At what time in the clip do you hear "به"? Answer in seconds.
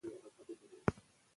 0.23-0.29